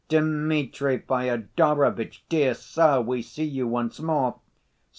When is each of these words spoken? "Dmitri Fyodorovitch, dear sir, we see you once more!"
"Dmitri 0.09 0.97
Fyodorovitch, 0.97 2.23
dear 2.27 2.55
sir, 2.55 2.99
we 3.01 3.21
see 3.21 3.45
you 3.45 3.67
once 3.67 3.99
more!" 3.99 4.39